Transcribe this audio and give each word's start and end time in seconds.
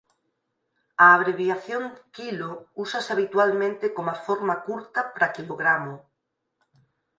A 1.05 1.05
abreviación 1.17 1.83
quilo 2.15 2.49
úsase 2.83 3.09
habitualmente 3.13 3.85
coma 3.95 4.15
forma 4.25 4.55
curta 4.67 4.99
para 5.13 5.31
quilogramo. 5.35 5.95